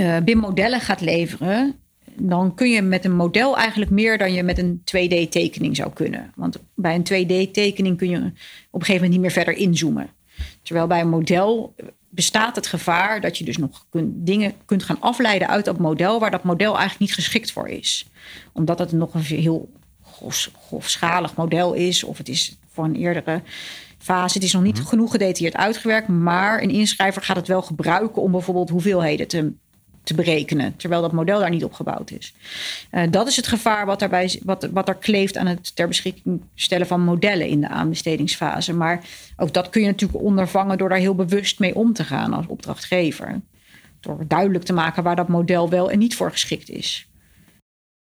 [0.00, 1.76] uh, BIM-modellen gaat leveren,
[2.16, 6.32] dan kun je met een model eigenlijk meer dan je met een 2D-tekening zou kunnen.
[6.36, 10.10] Want bij een 2D-tekening kun je op een gegeven moment niet meer verder inzoomen.
[10.62, 11.74] Terwijl bij een model
[12.08, 16.30] bestaat het gevaar dat je dus nog dingen kunt gaan afleiden uit dat model waar
[16.30, 18.06] dat model eigenlijk niet geschikt voor is.
[18.52, 19.72] Omdat het nog een heel
[20.68, 23.42] grofschalig model is, of het is voor een eerdere
[23.98, 24.34] fase.
[24.34, 24.86] Het is nog niet mhm.
[24.86, 29.52] genoeg gedetailleerd uitgewerkt, maar een inschrijver gaat het wel gebruiken om bijvoorbeeld hoeveelheden te,
[30.02, 32.34] te berekenen, terwijl dat model daar niet op gebouwd is.
[32.92, 36.42] Uh, dat is het gevaar wat, daarbij, wat, wat er kleeft aan het ter beschikking
[36.54, 38.74] stellen van modellen in de aanbestedingsfase.
[38.74, 39.04] Maar
[39.36, 42.46] ook dat kun je natuurlijk ondervangen door daar heel bewust mee om te gaan als
[42.46, 43.40] opdrachtgever.
[44.00, 47.06] Door duidelijk te maken waar dat model wel en niet voor geschikt is.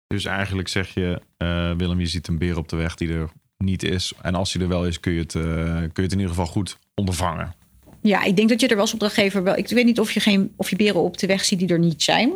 [0.07, 3.31] Dus eigenlijk zeg je, uh, Willem, je ziet een beer op de weg die er
[3.57, 4.13] niet is.
[4.23, 6.29] En als die er wel is, kun je het, uh, kun je het in ieder
[6.29, 7.55] geval goed ondervangen.
[8.01, 9.57] Ja, ik denk dat je er als opdrachtgever wel.
[9.57, 11.79] Ik weet niet of je, geen, of je beren op de weg ziet die er
[11.79, 12.33] niet zijn.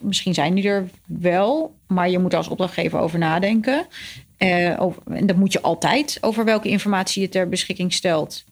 [0.00, 3.86] Misschien zijn die er wel, maar je moet er als opdrachtgever over nadenken.
[4.38, 8.44] Uh, over, en dat moet je altijd over welke informatie je ter beschikking stelt.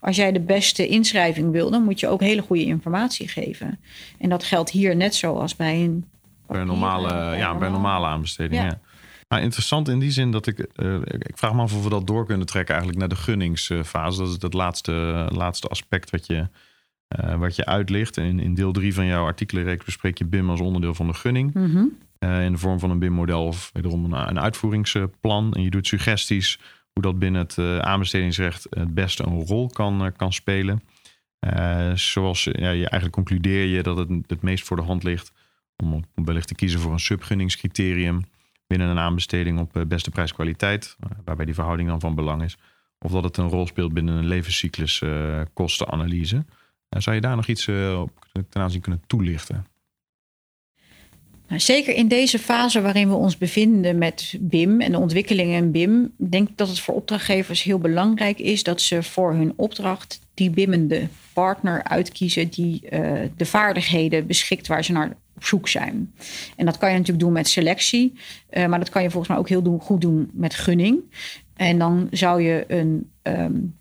[0.00, 3.80] Als jij de beste inschrijving wil, dan moet je ook hele goede informatie geven.
[4.18, 6.04] En dat geldt hier net zoals bij een
[6.46, 8.62] bij normale, ja, bij normale aanbesteding.
[8.62, 8.80] Ja.
[9.28, 12.06] Maar interessant in die zin dat ik, uh, ik vraag me af of we dat
[12.06, 14.18] door kunnen trekken eigenlijk naar de gunningsfase.
[14.18, 16.48] Dat is het laatste, laatste aspect wat je,
[17.20, 18.16] uh, wat je uitlicht.
[18.16, 21.54] In, in deel 3 van jouw artikelenreeks bespreek je BIM als onderdeel van de gunning.
[21.54, 21.84] Mhm.
[22.18, 25.52] uh, in de vorm van een BIM-model of wederom een, een, uitvoeringsplan.
[25.52, 26.58] En je doet suggesties
[26.92, 30.82] hoe dat binnen het aanbestedingsrecht het beste een rol kan, kan spelen.
[31.94, 35.32] zoals ja, je eigenlijk concludeer je dat het het meest voor de hand ligt
[35.76, 38.24] om, wellicht te kiezen voor een subgunningscriterium
[38.68, 42.56] binnen een aanbesteding op eh, beste prijs-kwaliteit, eh, waarbij die verhouding dan van belang is.
[42.98, 46.44] Of dat het een rol speelt binnen een levenscyclus uh, kostenanalyse.
[46.88, 49.66] zou je daar nog iets op ten aanzien kunnen toelichten?
[51.48, 55.70] Nou, zeker in deze fase waarin we ons bevinden met BIM en de ontwikkelingen in
[55.70, 60.20] BIM, denk ik dat het voor opdrachtgevers heel belangrijk is dat ze voor hun opdracht
[60.34, 62.80] die bimmende partner uitkiezen die
[63.36, 66.14] de vaardigheden beschikt waar ze naar op zoek zijn.
[66.56, 68.12] En dat kan je natuurlijk doen met selectie,
[68.50, 71.00] uh, maar dat kan je volgens mij ook heel goed doen met gunning.
[71.56, 73.76] En dan zou je een, um,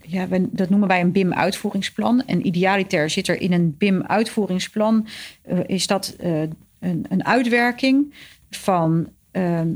[0.00, 2.22] ja, dat noemen wij een BIM-uitvoeringsplan.
[2.26, 5.06] En idealiter zit er in een BIM-uitvoeringsplan,
[5.48, 6.40] uh, is dat uh,
[6.78, 8.14] een, een, uitwerking
[8.50, 9.68] van ehm,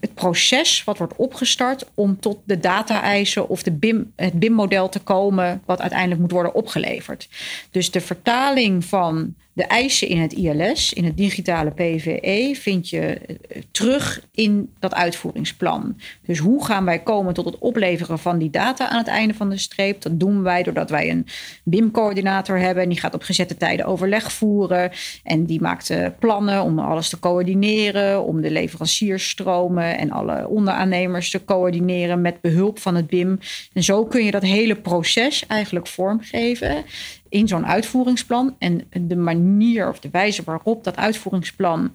[0.00, 5.00] het proces wat wordt opgestart om tot de data-eisen of de BIM, het BIM-model te
[5.00, 7.28] komen, wat uiteindelijk moet worden opgeleverd.
[7.70, 13.00] Dus de vertaling van de eisen in het ILS, in het digitale PVE, vind je
[13.00, 16.00] eh, terug in dat uitvoeringsplan.
[16.26, 19.48] Dus hoe gaan wij komen tot het opleveren van die data aan het einde van
[19.50, 20.02] de streep?
[20.02, 21.26] Dat doen wij doordat wij een
[21.64, 22.82] BIM-coördinator hebben.
[22.82, 24.90] En die gaat op gezette tijden overleg voeren.
[25.24, 31.30] En die maakt eh, plannen om alles te coördineren, om de leveranciersstromen en alle onderaannemers
[31.30, 33.38] te coördineren met behulp van het BIM.
[33.72, 36.84] En zo kun je dat hele proces eigenlijk vormgeven
[37.28, 38.56] in zo'n uitvoeringsplan.
[38.58, 41.92] En de manier of de wijze waarop dat uitvoeringsplan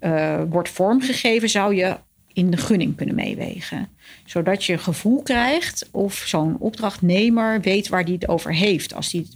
[0.00, 1.96] uh, wordt vormgegeven, zou je
[2.32, 3.88] in de gunning kunnen meewegen.
[4.24, 9.26] Zodat je gevoel krijgt of zo'n opdrachtnemer weet waar hij het over heeft als hij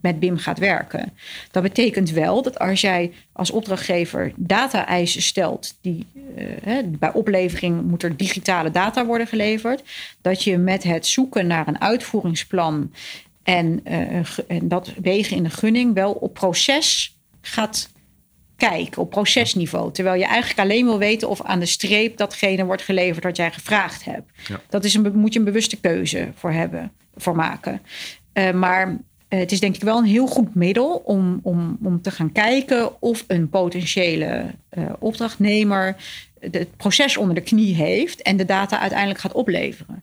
[0.00, 1.12] met BIM gaat werken.
[1.50, 6.06] Dat betekent wel dat als jij als opdrachtgever data-eisen stelt, die
[6.66, 9.82] uh, bij oplevering moet er digitale data worden geleverd,
[10.20, 12.92] dat je met het zoeken naar een uitvoeringsplan
[13.44, 17.92] en, uh, en dat wegen in de gunning wel op proces gaat
[18.56, 19.92] kijken, op procesniveau.
[19.92, 23.52] Terwijl je eigenlijk alleen wil weten of aan de streep datgene wordt geleverd wat jij
[23.52, 24.30] gevraagd hebt.
[24.46, 24.60] Ja.
[24.68, 27.82] Dat is een, moet je een bewuste keuze voor hebben, voor maken.
[28.34, 32.10] Uh, maar het is denk ik wel een heel goed middel om, om, om te
[32.10, 34.46] gaan kijken of een potentiële
[34.98, 35.96] opdrachtnemer
[36.50, 40.02] het proces onder de knie heeft en de data uiteindelijk gaat opleveren.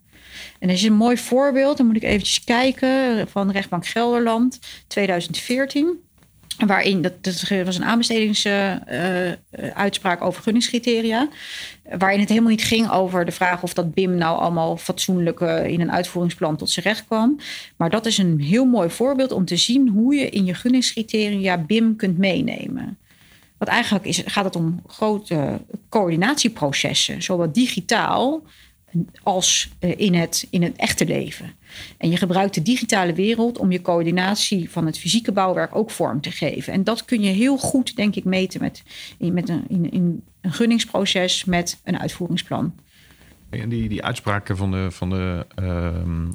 [0.60, 6.00] En er is een mooi voorbeeld, dan moet ik eventjes kijken, van rechtbank Gelderland 2014.
[6.66, 11.28] Waarin, dat, dat was een aanbestedingsuitspraak uh, over gunningscriteria.
[11.98, 15.66] Waarin het helemaal niet ging over de vraag of dat BIM nou allemaal fatsoenlijk uh,
[15.66, 17.40] in een uitvoeringsplan tot zijn recht kwam.
[17.76, 21.58] Maar dat is een heel mooi voorbeeld om te zien hoe je in je gunningscriteria
[21.58, 22.98] BIM kunt meenemen.
[23.62, 28.44] Want eigenlijk is, gaat het om grote coördinatieprocessen, zowel digitaal
[29.24, 31.54] als eh, in het, in het echte leven.
[31.98, 36.22] En je gebruikt de digitale wereld om je coördinatie van het fysieke bouwwerk ook vorm
[36.22, 36.74] te geven.
[36.74, 38.84] En dat kun je heel goed, denk ik, meten met,
[39.18, 42.76] met een, in, in een gunningsproces met een uitvoeringsplan.
[43.52, 45.88] Die, die uitspraken van de, van de uh,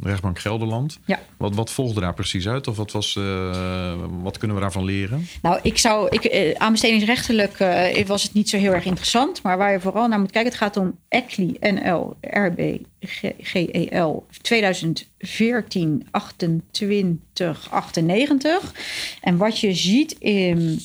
[0.02, 1.20] rechtbank Gelderland, ja.
[1.36, 2.66] wat, wat volgde daar precies uit?
[2.68, 5.26] Of wat, was, uh, wat kunnen we daarvan leren?
[5.42, 9.42] Nou, ik zou, ik, uh, aanbestedingsrechtelijk uh, was het niet zo heel erg interessant.
[9.42, 12.76] Maar waar je vooral naar moet kijken, het gaat om ECLI NL RB
[13.38, 18.72] GEL 2014 28 98.
[19.20, 20.80] En wat je ziet in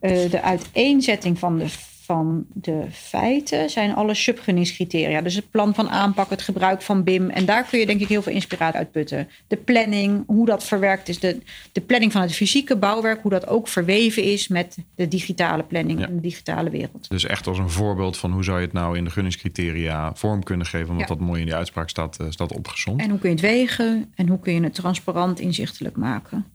[0.00, 1.68] de uiteenzetting van de
[2.04, 5.20] van de feiten zijn alle subgunningscriteria.
[5.20, 7.30] Dus het plan van aanpak, het gebruik van BIM.
[7.30, 9.28] En daar kun je denk ik heel veel inspiratie uit putten.
[9.46, 11.18] De planning, hoe dat verwerkt is.
[11.18, 11.40] De,
[11.72, 15.98] de planning van het fysieke bouwwerk, hoe dat ook verweven is met de digitale planning
[15.98, 16.06] ja.
[16.06, 17.08] en de digitale wereld.
[17.08, 20.42] Dus echt als een voorbeeld van hoe zou je het nou in de gunningscriteria vorm
[20.42, 20.88] kunnen geven.
[20.90, 21.14] Omdat ja.
[21.14, 23.00] dat mooi in die uitspraak staat, uh, staat opgezond.
[23.00, 26.46] En hoe kun je het wegen en hoe kun je het transparant inzichtelijk maken.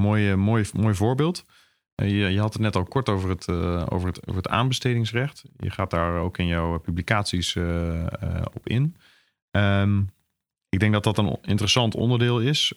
[0.00, 1.44] Mooi, mooi, mooi voorbeeld.
[2.04, 5.44] Je, je, had het net al kort over het, uh, over, het, over het aanbestedingsrecht.
[5.56, 8.06] Je gaat daar ook in jouw publicaties uh,
[8.54, 8.96] op in.
[9.50, 10.10] Um,
[10.68, 12.72] ik denk dat dat een interessant onderdeel is.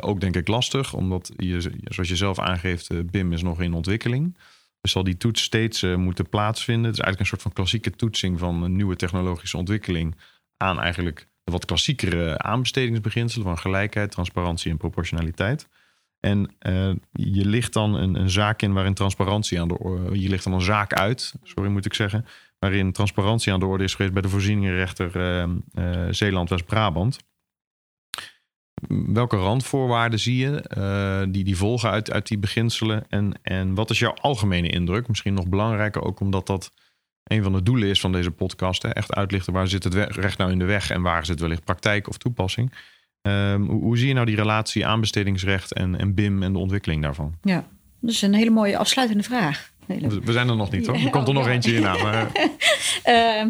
[0.00, 4.36] ook denk ik lastig, omdat je, zoals je zelf aangeeft, BIM is nog in ontwikkeling.
[4.80, 6.84] Dus zal die toets steeds moeten plaatsvinden.
[6.84, 10.16] Het is eigenlijk een soort van klassieke toetsing van een nieuwe technologische ontwikkeling
[10.56, 15.68] aan eigenlijk de wat klassiekere aanbestedingsbeginselen van gelijkheid, transparantie en proportionaliteit.
[16.22, 20.20] En uh, je ligt dan een, een, zaak in waarin transparantie aan de orde...
[20.20, 22.26] Je ligt dan een zaak uit, sorry moet ik zeggen...
[22.58, 24.12] waarin transparantie aan de orde is geweest...
[24.12, 27.18] bij de voorzieningenrechter uh, uh, Zeeland-West-Brabant.
[29.06, 33.04] Welke randvoorwaarden zie je die, die volgen uit, uit die beginselen?
[33.08, 35.08] En, en wat is jouw algemene indruk?
[35.08, 36.72] Misschien nog belangrijker ook omdat dat
[37.24, 38.82] een van de doelen is van deze podcast.
[38.82, 38.88] Hè?
[38.88, 40.90] Echt uitlichten waar zit het recht nou in de weg...
[40.90, 42.72] en waar zit wellicht praktijk of toepassing...
[43.22, 47.02] Um, hoe, hoe, zie je nou die relatie aanbestedingsrecht en, en BIM en de ontwikkeling
[47.02, 47.34] daarvan?
[47.42, 47.64] Ja,
[48.00, 49.70] dat is een hele mooie afsluitende vraag.
[49.86, 50.20] Hele...
[50.20, 50.96] We zijn er nog niet hoor.
[50.96, 52.02] Er komt er nog eentje in aan.
[52.02, 52.30] Maar...
[53.06, 53.44] uh,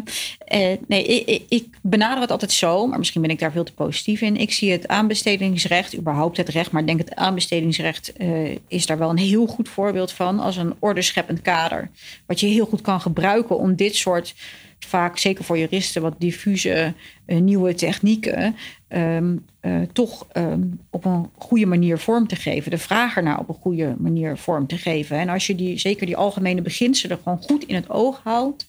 [0.61, 3.73] uh, nee, ik, ik, benader het altijd zo, maar misschien ben ik daar veel te
[3.73, 4.37] positief in.
[4.37, 8.97] Ik zie het aanbestedingsrecht, überhaupt het recht, maar ik denk het aanbestedingsrecht uh, is daar
[8.97, 11.89] wel een heel goed voorbeeld van als een ordescheppend kader.
[12.25, 14.35] Wat je heel goed kan gebruiken om dit soort
[14.85, 16.93] vaak, zeker voor juristen, wat diffuse
[17.27, 18.55] uh, nieuwe technieken,
[18.89, 22.71] um, uh, toch um, op een goede manier vorm te geven.
[22.71, 25.17] De vraag ernaar op een goede manier vorm te geven.
[25.17, 28.67] En als je die, zeker die algemene beginselen gewoon goed in het oog houdt,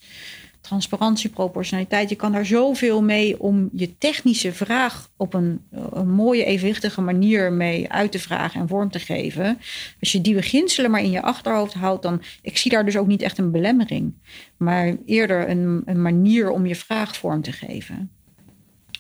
[0.65, 2.09] transparantie, proportionaliteit.
[2.09, 7.53] Je kan daar zoveel mee om je technische vraag op een, een, mooie, evenwichtige manier
[7.53, 9.59] mee uit te vragen en vorm te geven.
[10.01, 12.23] Als je die beginselen maar in je achterhoofd houdt, dan.
[12.43, 14.15] Ik zie daar dus ook niet echt een belemmering,
[14.57, 18.11] maar eerder een, een manier om je vraag vorm te geven.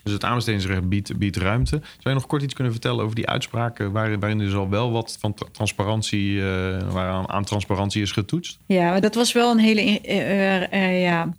[0.02, 1.76] Dus het aanbestedingsrecht biedt, biedt ruimte.
[1.80, 4.90] Zou je nog kort iets kunnen vertellen over die uitspraken waarin, waarin dus al wel
[4.92, 6.44] wat van transparantie, uh,
[6.92, 8.58] waaraan aan transparantie is getoetst?
[8.66, 11.32] Ja, dat was wel een hele uh, uh, ja,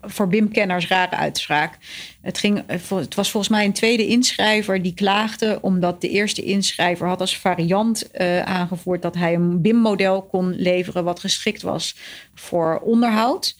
[0.00, 1.78] voor BIM-kenners rare uitspraak.
[2.20, 7.06] Het, ging, het was volgens mij een tweede inschrijver die klaagde omdat de eerste inschrijver
[7.06, 11.96] had als variant uh, aangevoerd dat hij een BIM-model kon leveren wat geschikt was
[12.34, 13.56] voor onderhoud.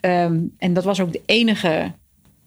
[0.00, 1.92] Um, en dat was ook de enige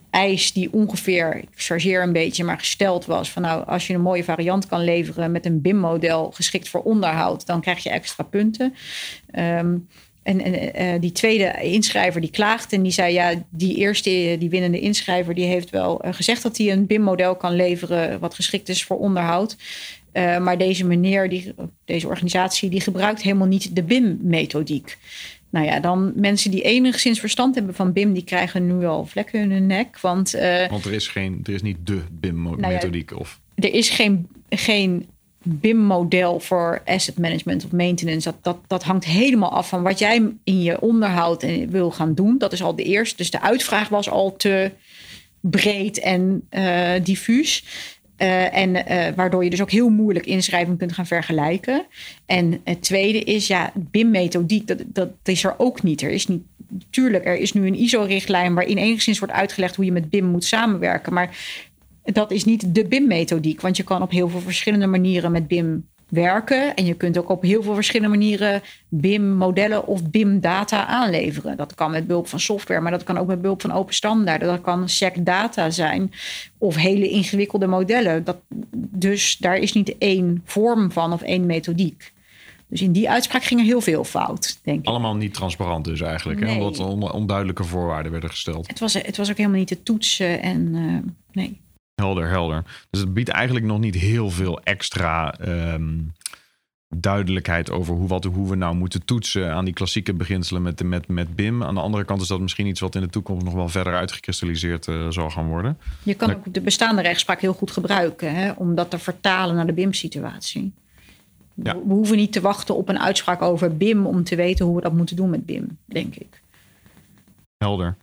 [0.09, 4.01] eis die ongeveer, ik chargeer een beetje, maar gesteld was van nou, als je een
[4.01, 8.73] mooie variant kan leveren met een BIM-model geschikt voor onderhoud, dan krijg je extra punten.
[9.35, 9.87] Um,
[10.27, 14.79] En, en die tweede inschrijver die klaagde en die zei: Ja, die eerste, die winnende
[14.79, 18.19] inschrijver, die heeft wel gezegd dat hij een BIM-model kan leveren.
[18.19, 19.57] wat geschikt is voor onderhoud.
[20.13, 21.53] maar deze meneer, die,
[21.85, 24.97] deze organisatie, die gebruikt helemaal niet de BIM-methodiek.
[25.49, 29.39] Nou ja, dan mensen die enigszins verstand hebben van BIM, die krijgen nu al vlekken
[29.39, 29.99] in hun nek.
[29.99, 30.31] Want,
[30.69, 33.09] want er, is geen, er is niet de BIM-methodiek.
[33.09, 33.39] Nou of...
[33.55, 35.07] Er is geen, geen
[35.47, 38.29] BIM-model voor asset management of maintenance.
[38.29, 42.37] Dat, dat, dat hangt helemaal af van wat jij in je onderhoud wil gaan doen.
[42.37, 43.17] Dat is al de eerste.
[43.17, 44.71] Dus de uitvraag was al te
[45.39, 47.63] breed en uh, diffuus.
[48.17, 51.85] Uh, en uh, waardoor je dus ook heel moeilijk inschrijving kunt gaan vergelijken.
[52.25, 56.01] En het tweede is, ja, BIM-methodiek, dat, dat is er ook niet.
[56.01, 56.41] Er is niet,
[56.89, 60.45] tuurlijk, er is nu een ISO-richtlijn waarin enigszins wordt uitgelegd hoe je met BIM moet
[60.45, 61.13] samenwerken.
[61.13, 61.37] Maar
[62.13, 65.85] dat is niet de BIM-methodiek, want je kan op heel veel verschillende manieren met BIM
[66.09, 66.75] werken.
[66.75, 71.57] En je kunt ook op heel veel verschillende manieren BIM-modellen of BIM-data aanleveren.
[71.57, 74.47] Dat kan met behulp van software, maar dat kan ook met behulp van open standaarden.
[74.47, 76.11] Dat kan SEC-data zijn
[76.57, 78.23] of hele ingewikkelde modellen.
[78.23, 78.37] Dat,
[78.75, 82.13] dus daar is niet één vorm van of één methodiek.
[82.69, 84.85] Dus in die uitspraak ging er heel veel fout, denk ik.
[84.85, 86.57] Allemaal niet transparant dus eigenlijk, nee.
[86.57, 86.63] hè?
[86.63, 88.67] omdat onduidelijke voorwaarden werden gesteld.
[88.67, 90.97] Het was, het was ook helemaal niet te toetsen en uh,
[91.31, 91.59] nee.
[92.01, 92.63] Helder, helder.
[92.89, 95.99] Dus het biedt eigenlijk nog niet heel veel extra ehm,
[96.89, 101.07] duidelijkheid over hoe, wat, hoe we nou moeten toetsen aan die klassieke beginselen met, met,
[101.07, 101.63] met BIM.
[101.63, 103.95] Aan de andere kant is dat misschien iets wat in de toekomst nog wel verder
[103.95, 105.77] uitgekristalliseerd uh, zal gaan worden.
[106.03, 109.67] Je kan ook de bestaande rechtspraak heel goed gebruiken hè, om dat te vertalen naar
[109.67, 110.73] de BIM-situatie.
[111.53, 111.73] Ja.
[111.73, 114.81] We hoeven niet te wachten op een uitspraak over BIM om te weten hoe we
[114.81, 116.41] dat moeten doen met BIM, denk ik.
[117.57, 117.95] Helder.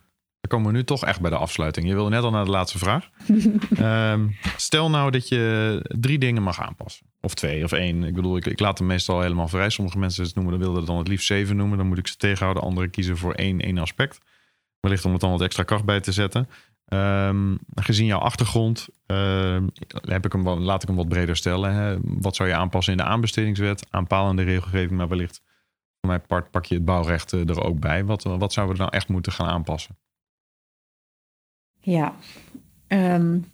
[0.45, 1.87] Dan komen we nu toch echt bij de afsluiting.
[1.87, 3.11] Je wilde net al naar de laatste vraag.
[4.13, 7.07] um, stel nou dat je drie dingen mag aanpassen.
[7.21, 8.05] Of twee of één.
[8.05, 9.71] Ik bedoel, ik, ik laat hem meestal helemaal vrij.
[9.71, 11.79] Sommige mensen het noemen, dan wilden het dan het liefst zeven noemen.
[11.79, 12.63] Dan moet ik ze tegenhouden.
[12.63, 14.19] Anderen kiezen voor één, één aspect.
[14.81, 16.49] Wellicht om het dan wat extra kracht bij te zetten.
[16.89, 19.57] Um, gezien jouw achtergrond uh,
[20.01, 21.75] heb ik hem, laat ik hem wat breder stellen.
[21.75, 21.97] Hè.
[22.03, 23.87] Wat zou je aanpassen in de aanbestedingswet?
[23.91, 25.43] Aanpalende regelgeving, maar wellicht
[26.01, 28.05] van mijn part pak je het bouwrecht eh, er ook bij.
[28.05, 29.97] Wat, wat zouden we nou echt moeten gaan aanpassen?
[31.85, 32.15] Ja,
[32.89, 33.45] um,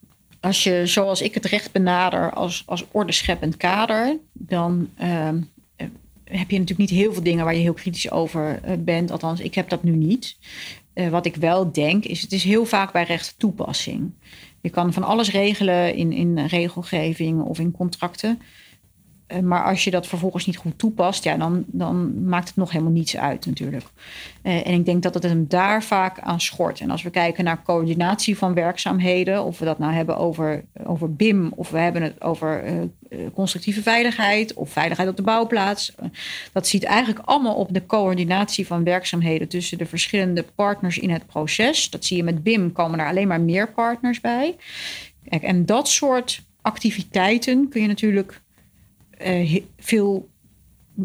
[0.41, 2.87] als je zoals ik het recht benader als, als
[3.57, 5.51] kader, dan um,
[6.31, 9.11] heb je natuurlijk niet heel veel dingen waar je heel kritisch over eh, bent.
[9.11, 10.37] Althans, ik heb dat nu niet.
[10.95, 14.13] Uh, wat ik wel denk, is het is heel vaak bij recht toepassing.
[14.61, 18.41] Je kan van alles regelen in, in regelgeving of in contracten.
[19.31, 22.71] Eh, maar als je dat vervolgens niet goed toepast, ja, dan, dan maakt het nog
[22.71, 23.85] helemaal niets uit natuurlijk.
[24.43, 26.81] Uh, en ik denk dat het hem daar vaak aan schort.
[26.81, 31.15] En als we kijken naar coördinatie van werkzaamheden, of we dat nou hebben over, over
[31.15, 35.95] BIM, of we hebben het over uh, constructieve veiligheid of veiligheid op de bouwplaats.
[36.53, 41.27] dat ziet eigenlijk allemaal op de coördinatie van werkzaamheden tussen de verschillende partners in het
[41.27, 41.91] proces.
[41.91, 44.57] Dat zie je met BIM, komen er alleen maar meer partners bij.
[45.29, 48.41] Kijk, en dat soort activiteiten kun je natuurlijk
[49.79, 50.29] veel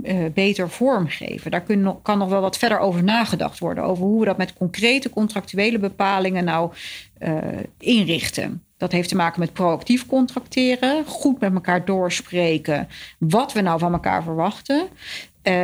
[0.04, 1.52] uh, beter vormgeven.
[1.52, 3.84] Daar kun, kan nog wel wat verder over nagedacht worden.
[3.84, 6.72] Over hoe we dat met concrete contractuele bepalingen nou
[7.20, 7.38] uh,
[7.80, 8.64] inrichten.
[8.78, 12.88] Dat heeft te maken met proactief contracteren, goed met elkaar doorspreken
[13.20, 14.88] wat we nou van elkaar verwachten.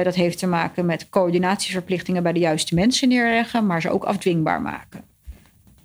[0.03, 4.61] Dat heeft te maken met coördinatieverplichtingen bij de juiste mensen neerleggen, maar ze ook afdwingbaar
[4.61, 5.03] maken.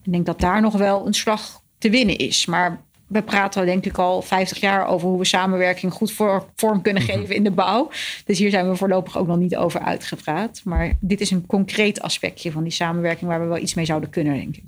[0.02, 2.46] Ik denk dat daar nog wel een slag te winnen is.
[2.46, 6.82] Maar we praten denk ik al 50 jaar over hoe we samenwerking goed voor, vorm
[6.82, 7.12] kunnen mhm.
[7.12, 7.90] geven in de bouw.
[8.24, 10.60] Dus hier zijn we voorlopig ook nog niet over uitgepraat.
[10.64, 14.10] Maar dit is een concreet aspectje van die samenwerking waar we wel iets mee zouden
[14.10, 14.64] kunnen, denk ik.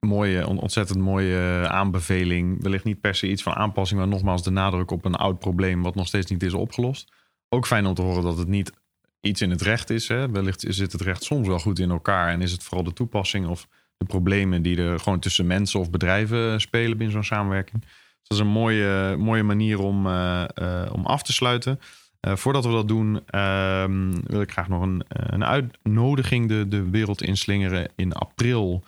[0.00, 2.62] Mooie, ontzettend mooie aanbeveling.
[2.62, 5.82] Wellicht niet per se iets van aanpassing, maar nogmaals de nadruk op een oud probleem
[5.82, 7.12] wat nog steeds niet is opgelost.
[7.48, 8.72] Ook fijn om te horen dat het niet
[9.20, 10.08] iets in het recht is.
[10.08, 10.30] Hè?
[10.30, 13.46] Wellicht zit het recht soms wel goed in elkaar en is het vooral de toepassing
[13.46, 17.80] of de problemen die er gewoon tussen mensen of bedrijven spelen binnen zo'n samenwerking.
[17.80, 21.80] Dus dat is een mooie, mooie manier om, uh, uh, om af te sluiten.
[22.20, 26.90] Uh, voordat we dat doen, ehm, wil ik graag nog een, een uitnodiging de, de
[26.90, 27.88] wereld inslingeren.
[27.96, 28.84] In april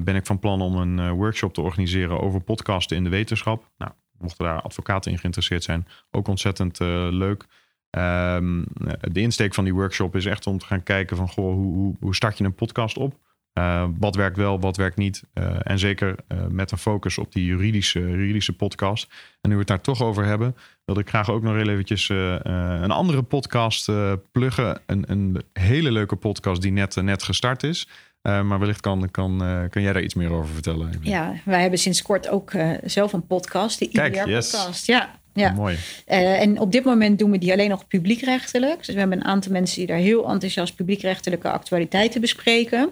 [0.00, 3.70] ben ik van plan om een workshop te organiseren over podcasten in de wetenschap.
[3.78, 6.78] Nou, mochten daar advocaten in geïnteresseerd zijn, ook ontzettend
[7.10, 7.46] leuk.
[7.90, 8.64] Um,
[9.00, 12.14] de insteek van die workshop is echt om te gaan kijken van goh, hoe, hoe
[12.14, 13.18] start je een podcast op?
[13.58, 15.22] Uh, wat werkt wel, wat werkt niet.
[15.34, 19.06] Uh, en zeker uh, met een focus op die juridische, juridische podcast.
[19.40, 22.08] En nu we het daar toch over hebben, wil ik graag ook nog heel eventjes
[22.08, 23.90] een andere podcast
[24.32, 24.80] pluggen.
[24.86, 27.88] Een, een, hele leuke podcast die net, net gestart is.
[28.22, 29.38] maar wellicht kan, kan,
[29.70, 30.92] kan jij daar iets meer over vertellen.
[31.00, 32.52] Ja, wij hebben sinds kort ook
[32.84, 34.86] zelf een podcast, de IDR-podcast.
[34.86, 35.52] Ja, Ja.
[35.52, 35.76] Mooi.
[36.08, 38.76] Uh, en op dit moment doen we die alleen nog publiekrechtelijk.
[38.76, 42.90] Dus we hebben een aantal mensen die daar heel enthousiast publiekrechtelijke actualiteiten bespreken.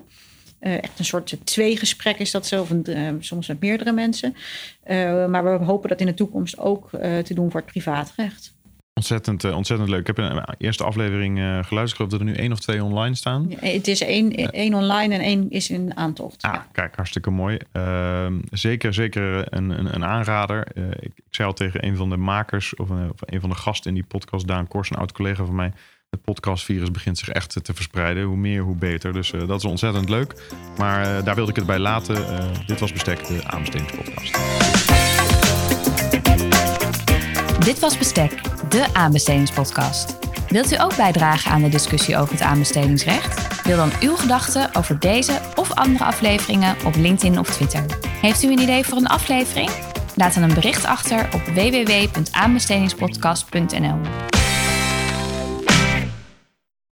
[0.60, 4.36] Uh, echt een soort tweegesprek is dat zo, of uh, soms met meerdere mensen.
[5.30, 6.90] maar we hopen dat in de toekomst ook
[7.24, 8.54] te doen voor het privaatrecht.
[8.94, 10.00] Ontzettend, ontzettend leuk.
[10.00, 11.90] Ik heb een eerste aflevering geluisterd.
[11.90, 13.46] Ik geloof dat er nu één of twee online staan.
[13.48, 16.42] Ja, het is één, één online en één is in aantocht.
[16.42, 16.66] Ah, ja.
[16.72, 17.58] kijk, hartstikke mooi.
[17.72, 20.66] Uh, zeker, zeker een, een, een aanrader.
[20.76, 23.56] Ik, ik, zei al tegen een van de makers of een, of een van de
[23.56, 25.72] gasten in die podcast, Daan Kors, een oud collega van mij.
[26.16, 28.24] Het podcastvirus begint zich echt te verspreiden.
[28.24, 29.12] Hoe meer, hoe beter.
[29.12, 30.34] Dus dat is ontzettend leuk.
[30.78, 32.16] Maar daar wilde ik het bij laten.
[32.66, 34.38] dit was Bestek, de aanbestedingspodcast.
[37.64, 40.18] Dit was Bestek, de aanbestedingspodcast.
[40.48, 43.64] Wilt u ook bijdragen aan de discussie over het aanbestedingsrecht?
[43.64, 47.84] Deel dan uw gedachten over deze of andere afleveringen op LinkedIn of Twitter.
[48.20, 49.70] Heeft u een idee voor een aflevering?
[50.14, 54.35] Laat dan een bericht achter op www.aanbestedingspodcast.nl.